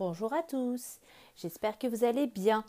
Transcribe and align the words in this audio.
Bonjour 0.00 0.32
à 0.32 0.42
tous, 0.42 0.98
j'espère 1.36 1.78
que 1.78 1.86
vous 1.86 2.04
allez 2.04 2.26
bien. 2.26 2.64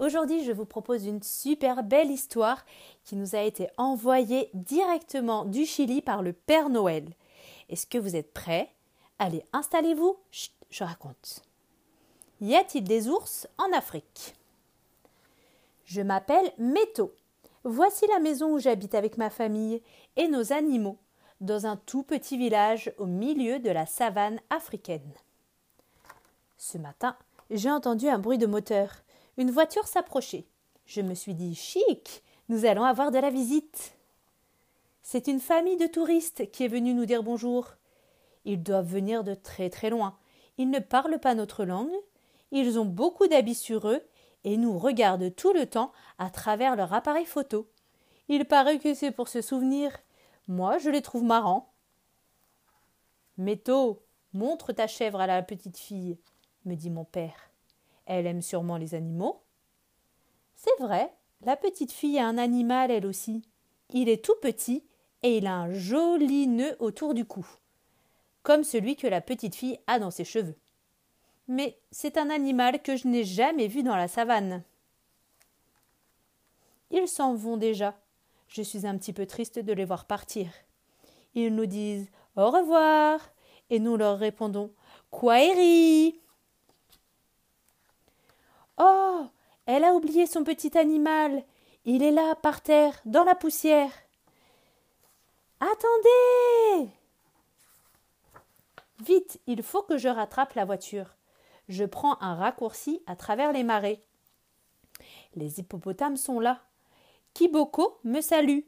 Aujourd'hui 0.00 0.42
je 0.42 0.50
vous 0.50 0.64
propose 0.64 1.06
une 1.06 1.22
super 1.22 1.84
belle 1.84 2.10
histoire 2.10 2.64
qui 3.04 3.14
nous 3.14 3.36
a 3.36 3.42
été 3.42 3.68
envoyée 3.76 4.50
directement 4.54 5.44
du 5.44 5.66
Chili 5.66 6.02
par 6.02 6.20
le 6.20 6.32
Père 6.32 6.70
Noël. 6.70 7.08
Est-ce 7.68 7.86
que 7.86 7.96
vous 7.96 8.16
êtes 8.16 8.32
prêts? 8.32 8.72
Allez, 9.20 9.44
installez-vous, 9.52 10.16
je 10.68 10.82
raconte. 10.82 11.44
Y 12.40 12.56
a-t-il 12.56 12.82
des 12.82 13.08
ours 13.08 13.46
en 13.56 13.72
Afrique? 13.72 14.34
Je 15.84 16.00
m'appelle 16.00 16.50
Méto. 16.58 17.14
Voici 17.62 18.04
la 18.08 18.18
maison 18.18 18.52
où 18.52 18.58
j'habite 18.58 18.96
avec 18.96 19.16
ma 19.16 19.30
famille 19.30 19.80
et 20.16 20.26
nos 20.26 20.52
animaux, 20.52 20.98
dans 21.40 21.66
un 21.66 21.76
tout 21.76 22.02
petit 22.02 22.36
village 22.36 22.92
au 22.98 23.06
milieu 23.06 23.60
de 23.60 23.70
la 23.70 23.86
savane 23.86 24.40
africaine. 24.50 25.12
Ce 26.66 26.78
matin, 26.78 27.14
j'ai 27.50 27.70
entendu 27.70 28.08
un 28.08 28.18
bruit 28.18 28.38
de 28.38 28.46
moteur. 28.46 28.90
Une 29.36 29.50
voiture 29.50 29.86
s'approchait. 29.86 30.46
Je 30.86 31.02
me 31.02 31.14
suis 31.14 31.34
dit 31.34 31.54
chic, 31.54 32.22
nous 32.48 32.64
allons 32.64 32.84
avoir 32.84 33.10
de 33.10 33.18
la 33.18 33.28
visite. 33.28 33.98
C'est 35.02 35.26
une 35.26 35.40
famille 35.40 35.76
de 35.76 35.86
touristes 35.86 36.50
qui 36.52 36.64
est 36.64 36.68
venue 36.68 36.94
nous 36.94 37.04
dire 37.04 37.22
bonjour. 37.22 37.74
Ils 38.46 38.62
doivent 38.62 38.90
venir 38.90 39.24
de 39.24 39.34
très 39.34 39.68
très 39.68 39.90
loin. 39.90 40.16
Ils 40.56 40.70
ne 40.70 40.78
parlent 40.78 41.20
pas 41.20 41.34
notre 41.34 41.66
langue. 41.66 41.92
Ils 42.50 42.78
ont 42.78 42.86
beaucoup 42.86 43.26
d'habits 43.26 43.54
sur 43.54 43.86
eux 43.86 44.00
et 44.44 44.56
nous 44.56 44.78
regardent 44.78 45.36
tout 45.36 45.52
le 45.52 45.66
temps 45.66 45.92
à 46.16 46.30
travers 46.30 46.76
leur 46.76 46.94
appareil 46.94 47.26
photo. 47.26 47.68
Il 48.28 48.46
paraît 48.46 48.78
que 48.78 48.94
c'est 48.94 49.12
pour 49.12 49.28
se 49.28 49.42
souvenir. 49.42 49.92
Moi, 50.48 50.78
je 50.78 50.88
les 50.88 51.02
trouve 51.02 51.24
marrants. 51.24 51.74
Métaux, 53.36 54.00
montre 54.32 54.72
ta 54.72 54.86
chèvre 54.86 55.20
à 55.20 55.26
la 55.26 55.42
petite 55.42 55.76
fille, 55.76 56.16
me 56.64 56.74
dit 56.74 56.90
mon 56.90 57.04
père. 57.04 57.50
Elle 58.06 58.26
aime 58.26 58.42
sûrement 58.42 58.76
les 58.76 58.94
animaux. 58.94 59.42
C'est 60.54 60.78
vrai, 60.80 61.12
la 61.42 61.56
petite 61.56 61.92
fille 61.92 62.18
a 62.18 62.26
un 62.26 62.38
animal 62.38 62.90
elle 62.90 63.06
aussi. 63.06 63.42
Il 63.90 64.08
est 64.08 64.24
tout 64.24 64.36
petit 64.40 64.84
et 65.22 65.38
il 65.38 65.46
a 65.46 65.54
un 65.54 65.72
joli 65.72 66.46
nœud 66.46 66.76
autour 66.80 67.14
du 67.14 67.24
cou, 67.24 67.46
comme 68.42 68.64
celui 68.64 68.96
que 68.96 69.06
la 69.06 69.20
petite 69.20 69.54
fille 69.54 69.78
a 69.86 69.98
dans 69.98 70.10
ses 70.10 70.24
cheveux 70.24 70.56
mais 71.48 71.78
c'est 71.90 72.16
un 72.16 72.30
animal 72.30 72.82
que 72.82 72.96
je 72.96 73.08
n'ai 73.08 73.24
jamais 73.24 73.66
vu 73.66 73.82
dans 73.82 73.96
la 73.96 74.08
savane. 74.08 74.62
Ils 76.90 77.08
s'en 77.08 77.34
vont 77.34 77.56
déjà. 77.56 77.98
Je 78.48 78.62
suis 78.62 78.86
un 78.86 78.96
petit 78.96 79.12
peu 79.12 79.26
triste 79.26 79.58
de 79.58 79.72
les 79.72 79.84
voir 79.84 80.06
partir. 80.06 80.48
Ils 81.34 81.54
nous 81.54 81.66
disent 81.66 82.08
au 82.36 82.50
revoir 82.50 83.20
et 83.70 83.80
nous 83.80 83.96
leur 83.96 84.18
répondons. 84.18 84.72
Oh, 88.78 89.26
elle 89.66 89.84
a 89.84 89.92
oublié 89.94 90.26
son 90.26 90.44
petit 90.44 90.76
animal. 90.76 91.44
Il 91.84 92.02
est 92.02 92.10
là, 92.10 92.34
par 92.34 92.62
terre, 92.62 93.00
dans 93.04 93.24
la 93.24 93.34
poussière. 93.34 93.92
Attendez 95.60 96.90
Vite, 99.04 99.40
il 99.46 99.62
faut 99.62 99.82
que 99.82 99.98
je 99.98 100.08
rattrape 100.08 100.54
la 100.54 100.64
voiture 100.64 101.14
je 101.68 101.84
prends 101.84 102.20
un 102.20 102.34
raccourci 102.34 103.02
à 103.06 103.16
travers 103.16 103.52
les 103.52 103.62
marais. 103.62 104.00
Les 105.34 105.60
hippopotames 105.60 106.16
sont 106.16 106.40
là. 106.40 106.62
Kiboko 107.32 107.98
me 108.04 108.20
salue. 108.20 108.60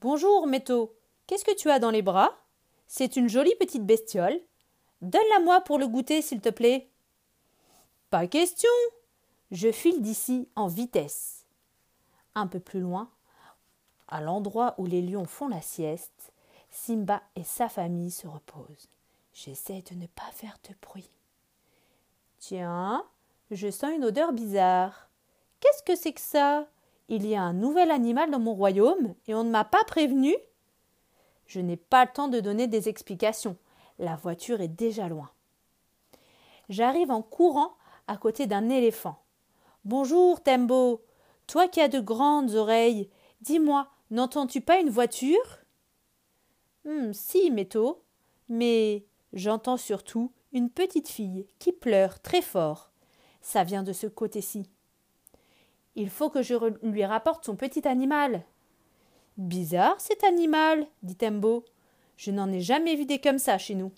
Bonjour, 0.00 0.46
Méto. 0.46 0.94
Qu'est-ce 1.26 1.44
que 1.44 1.56
tu 1.56 1.70
as 1.70 1.78
dans 1.78 1.90
les 1.90 2.02
bras? 2.02 2.38
C'est 2.86 3.16
une 3.16 3.28
jolie 3.28 3.54
petite 3.58 3.86
bestiole. 3.86 4.40
Donne-la 5.00 5.40
moi 5.40 5.60
pour 5.62 5.78
le 5.78 5.88
goûter, 5.88 6.22
s'il 6.22 6.40
te 6.40 6.50
plaît. 6.50 6.90
Pas 8.10 8.26
question. 8.26 8.70
Je 9.54 9.70
file 9.70 10.02
d'ici 10.02 10.48
en 10.56 10.66
vitesse. 10.66 11.46
Un 12.34 12.48
peu 12.48 12.58
plus 12.58 12.80
loin, 12.80 13.08
à 14.08 14.20
l'endroit 14.20 14.74
où 14.78 14.84
les 14.84 15.00
lions 15.00 15.26
font 15.26 15.46
la 15.46 15.60
sieste, 15.60 16.32
Simba 16.70 17.22
et 17.36 17.44
sa 17.44 17.68
famille 17.68 18.10
se 18.10 18.26
reposent. 18.26 18.88
J'essaie 19.32 19.82
de 19.82 19.94
ne 19.94 20.08
pas 20.08 20.28
faire 20.32 20.58
de 20.68 20.74
bruit. 20.82 21.08
Tiens, 22.40 23.06
je 23.52 23.70
sens 23.70 23.92
une 23.94 24.04
odeur 24.04 24.32
bizarre. 24.32 25.08
Qu'est-ce 25.60 25.84
que 25.84 25.94
c'est 25.94 26.14
que 26.14 26.20
ça? 26.20 26.66
Il 27.06 27.24
y 27.24 27.36
a 27.36 27.42
un 27.42 27.52
nouvel 27.52 27.92
animal 27.92 28.32
dans 28.32 28.40
mon 28.40 28.54
royaume 28.54 29.14
et 29.28 29.36
on 29.36 29.44
ne 29.44 29.50
m'a 29.50 29.64
pas 29.64 29.84
prévenu? 29.84 30.34
Je 31.46 31.60
n'ai 31.60 31.76
pas 31.76 32.06
le 32.06 32.12
temps 32.12 32.26
de 32.26 32.40
donner 32.40 32.66
des 32.66 32.88
explications. 32.88 33.56
La 34.00 34.16
voiture 34.16 34.60
est 34.60 34.66
déjà 34.66 35.06
loin. 35.06 35.30
J'arrive 36.68 37.12
en 37.12 37.22
courant 37.22 37.76
à 38.08 38.16
côté 38.16 38.48
d'un 38.48 38.68
éléphant. 38.68 39.20
Bonjour, 39.84 40.42
Tembo. 40.42 41.02
Toi 41.46 41.68
qui 41.68 41.78
as 41.78 41.88
de 41.88 42.00
grandes 42.00 42.54
oreilles, 42.54 43.10
dis-moi, 43.42 43.86
n'entends-tu 44.10 44.62
pas 44.62 44.78
une 44.78 44.88
voiture? 44.88 45.58
Hum, 46.86 47.12
si, 47.12 47.50
Méto. 47.50 48.02
Mais 48.48 49.04
j'entends 49.34 49.76
surtout 49.76 50.32
une 50.54 50.70
petite 50.70 51.08
fille 51.08 51.46
qui 51.58 51.70
pleure 51.70 52.20
très 52.20 52.40
fort. 52.40 52.92
Ça 53.42 53.62
vient 53.62 53.82
de 53.82 53.92
ce 53.92 54.06
côté-ci. 54.06 54.70
Il 55.96 56.08
faut 56.08 56.30
que 56.30 56.40
je 56.40 56.54
lui 56.82 57.04
rapporte 57.04 57.44
son 57.44 57.54
petit 57.54 57.86
animal. 57.86 58.42
Bizarre 59.36 60.00
cet 60.00 60.24
animal, 60.24 60.86
dit 61.02 61.16
Tembo. 61.16 61.62
Je 62.16 62.30
n'en 62.30 62.50
ai 62.50 62.62
jamais 62.62 62.96
vu 62.96 63.04
des 63.04 63.20
comme 63.20 63.38
ça 63.38 63.58
chez 63.58 63.74
nous. 63.74 63.92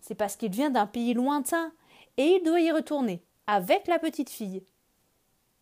C'est 0.00 0.14
parce 0.14 0.36
qu'il 0.36 0.52
vient 0.52 0.70
d'un 0.70 0.86
pays 0.86 1.12
lointain 1.12 1.72
et 2.18 2.36
il 2.36 2.44
doit 2.44 2.60
y 2.60 2.70
retourner, 2.70 3.20
avec 3.48 3.88
la 3.88 3.98
petite 3.98 4.30
fille. 4.30 4.62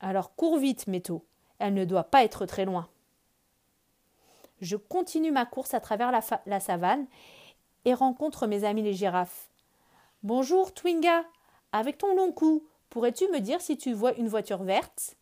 Alors 0.00 0.34
cours 0.34 0.58
vite, 0.58 0.86
Métaux. 0.86 1.24
Elle 1.58 1.74
ne 1.74 1.84
doit 1.84 2.04
pas 2.04 2.24
être 2.24 2.46
très 2.46 2.64
loin. 2.64 2.88
Je 4.60 4.76
continue 4.76 5.30
ma 5.30 5.46
course 5.46 5.74
à 5.74 5.80
travers 5.80 6.10
la, 6.10 6.20
la 6.46 6.60
savane 6.60 7.06
et 7.84 7.94
rencontre 7.94 8.46
mes 8.46 8.64
amis 8.64 8.82
les 8.82 8.94
girafes. 8.94 9.50
Bonjour, 10.22 10.74
Twinga. 10.74 11.24
Avec 11.72 11.98
ton 11.98 12.14
long 12.14 12.32
cou, 12.32 12.66
pourrais-tu 12.88 13.28
me 13.28 13.40
dire 13.40 13.60
si 13.60 13.76
tu 13.76 13.92
vois 13.92 14.14
une 14.14 14.28
voiture 14.28 14.62
verte? 14.62 15.16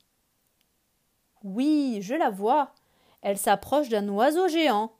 Oui, 1.44 1.98
je 2.02 2.14
la 2.14 2.30
vois. 2.30 2.72
Elle 3.20 3.38
s'approche 3.38 3.88
d'un 3.88 4.08
oiseau 4.08 4.48
géant. 4.48 4.92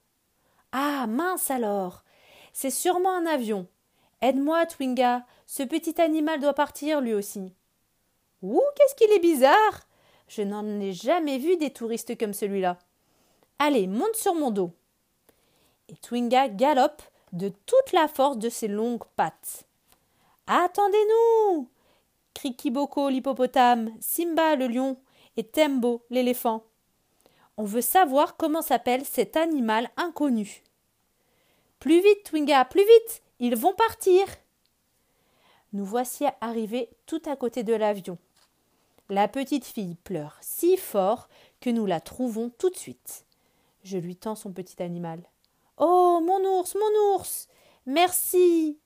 Ah, 0.72 1.06
mince 1.08 1.50
alors. 1.50 2.04
C'est 2.52 2.70
sûrement 2.70 3.14
un 3.14 3.26
avion. 3.26 3.66
Aide-moi, 4.20 4.66
Twinga. 4.66 5.24
Ce 5.46 5.62
petit 5.62 6.00
animal 6.00 6.40
doit 6.40 6.54
partir 6.54 7.00
lui 7.00 7.14
aussi. 7.14 7.54
Ouh, 8.42 8.62
qu'est-ce 8.76 8.94
qu'il 8.94 9.12
est 9.12 9.20
bizarre. 9.20 9.80
Je 10.28 10.42
n'en 10.42 10.80
ai 10.80 10.92
jamais 10.92 11.38
vu 11.38 11.56
des 11.56 11.70
touristes 11.70 12.18
comme 12.18 12.34
celui-là. 12.34 12.78
Allez, 13.58 13.86
monte 13.86 14.16
sur 14.16 14.34
mon 14.34 14.50
dos. 14.50 14.72
Et 15.88 15.96
Twinga 15.96 16.48
galope 16.48 17.02
de 17.32 17.48
toute 17.48 17.92
la 17.92 18.08
force 18.08 18.38
de 18.38 18.48
ses 18.48 18.68
longues 18.68 19.04
pattes. 19.16 19.64
Attendez-nous 20.46 21.68
crie 22.38 22.54
Kiboko 22.54 23.08
l'hippopotame, 23.08 23.92
Simba 24.00 24.54
le 24.54 24.68
lion 24.68 24.96
et 25.36 25.42
Tembo 25.42 26.04
l'éléphant. 26.08 26.62
On 27.56 27.64
veut 27.64 27.80
savoir 27.80 28.36
comment 28.36 28.62
s'appelle 28.62 29.04
cet 29.04 29.36
animal 29.36 29.90
inconnu. 29.96 30.62
Plus 31.80 32.00
vite, 32.00 32.24
Twinga, 32.24 32.64
plus 32.66 32.84
vite 32.84 33.22
Ils 33.40 33.56
vont 33.56 33.74
partir 33.74 34.24
Nous 35.72 35.84
voici 35.84 36.26
arrivés 36.40 36.88
tout 37.06 37.22
à 37.26 37.34
côté 37.34 37.64
de 37.64 37.74
l'avion. 37.74 38.18
La 39.10 39.26
petite 39.26 39.64
fille 39.64 39.94
pleure 39.94 40.36
si 40.42 40.76
fort 40.76 41.30
que 41.60 41.70
nous 41.70 41.86
la 41.86 42.00
trouvons 42.00 42.50
tout 42.50 42.68
de 42.68 42.76
suite. 42.76 43.24
Je 43.82 43.96
lui 43.96 44.16
tends 44.16 44.34
son 44.34 44.52
petit 44.52 44.82
animal. 44.82 45.22
Oh, 45.78 46.20
mon 46.22 46.44
ours, 46.44 46.74
mon 46.74 47.14
ours 47.14 47.48
Merci 47.86 48.78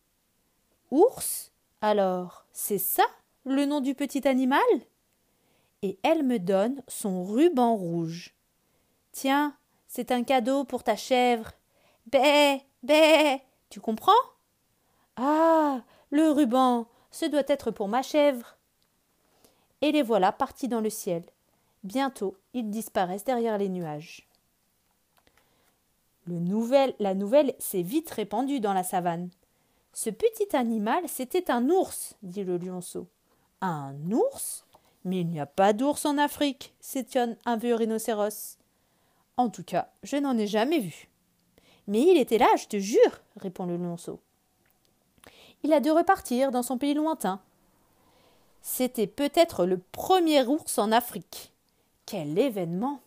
Ours? 0.93 1.51
Alors, 1.81 2.47
c'est 2.53 2.79
ça 2.79 3.03
le 3.45 3.65
nom 3.65 3.81
du 3.81 3.97
petit 3.97 4.29
animal? 4.29 4.63
Et 5.83 5.99
elle 6.05 6.23
me 6.23 6.39
donne 6.39 6.85
son 6.87 7.25
ruban 7.25 7.75
rouge. 7.75 8.33
Tiens, 9.11 9.57
c'est 9.89 10.13
un 10.13 10.23
cadeau 10.23 10.63
pour 10.63 10.85
ta 10.85 10.95
chèvre. 10.95 11.51
Bé, 12.07 12.63
bé, 12.85 13.41
tu 13.71 13.81
comprends? 13.81 14.13
Ah, 15.17 15.83
le 16.11 16.31
ruban, 16.31 16.87
ce 17.11 17.27
doit 17.27 17.43
être 17.49 17.73
pour 17.73 17.89
ma 17.89 18.03
chèvre. 18.03 18.57
Et 19.83 19.93
les 19.93 20.03
voilà 20.03 20.33
partis 20.33 20.69
dans 20.69 20.81
le 20.81 20.91
ciel. 20.91 21.25
Bientôt, 21.85 22.37
ils 22.55 22.71
disparaissent 22.71 23.25
derrière 23.25 23.59
les 23.59 23.69
nuages. 23.69 24.29
La 26.27 27.15
nouvelle 27.15 27.55
s'est 27.59 27.83
vite 27.83 28.11
répandue 28.11 28.61
dans 28.61 28.73
la 28.73 28.85
savane. 28.85 29.31
Ce 29.93 30.09
petit 30.09 30.57
animal, 30.57 31.03
c'était 31.09 31.51
un 31.51 31.69
ours, 31.69 32.17
dit 32.23 32.45
le 32.45 32.57
lionceau. 32.57 33.09
Un 33.61 33.95
ours? 34.11 34.65
Mais 35.05 35.21
il 35.21 35.29
n'y 35.29 35.41
a 35.41 35.47
pas 35.47 35.73
d'ours 35.73 36.07
en 36.07 36.17
Afrique, 36.17 36.75
s'étonne 36.79 37.37
un 37.45 37.57
vieux 37.57 37.75
rhinocéros. 37.75 38.57
En 39.37 39.51
tout 39.51 39.65
cas, 39.65 39.91
je 40.05 40.17
n'en 40.17 40.39
ai 40.39 40.47
jamais 40.47 40.79
vu. 40.79 41.09
Mais 41.89 42.03
il 42.03 42.17
était 42.19 42.39
là, 42.39 42.47
je 42.57 42.67
te 42.67 42.79
jure, 42.79 43.21
répond 43.37 43.67
le 43.67 43.77
lionceau. 43.77 44.21
Il 45.65 45.73
a 45.73 45.81
dû 45.81 45.91
repartir 45.91 46.53
dans 46.53 46.63
son 46.63 46.79
pays 46.79 46.95
lointain. 46.95 47.41
C'était 48.63 49.09
peut-être 49.09 49.67
le 49.67 49.79
premier 49.79 50.47
ours 50.47 50.79
en 50.79 50.93
Afrique. 50.93 51.53
Quel 52.07 52.39
événement 52.39 53.01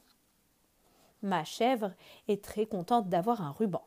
Ma 1.23 1.45
chèvre 1.45 1.93
est 2.27 2.43
très 2.43 2.65
contente 2.65 3.07
d'avoir 3.07 3.41
un 3.41 3.51
ruban. 3.51 3.83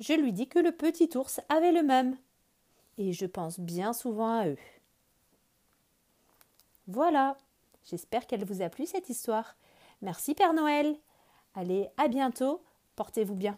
Je 0.00 0.14
lui 0.14 0.32
dis 0.32 0.48
que 0.48 0.58
le 0.58 0.72
petit 0.72 1.10
ours 1.14 1.40
avait 1.50 1.72
le 1.72 1.82
même. 1.82 2.16
Et 2.96 3.12
je 3.12 3.26
pense 3.26 3.60
bien 3.60 3.92
souvent 3.92 4.38
à 4.38 4.48
eux. 4.48 4.58
Voilà. 6.88 7.36
J'espère 7.84 8.26
qu'elle 8.26 8.44
vous 8.44 8.62
a 8.62 8.70
plu 8.70 8.86
cette 8.86 9.10
histoire. 9.10 9.56
Merci 10.02 10.34
Père 10.34 10.54
Noël. 10.54 10.96
Allez, 11.54 11.88
à 11.98 12.08
bientôt. 12.08 12.62
Portez-vous 12.96 13.34
bien. 13.36 13.56